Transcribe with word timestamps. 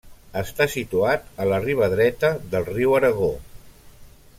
Està 0.39 0.65
situat 0.75 1.29
en 1.45 1.49
la 1.51 1.61
riba 1.67 1.91
dreta 1.95 2.33
del 2.55 2.69
Riu 2.75 2.97
Aragó. 3.03 3.33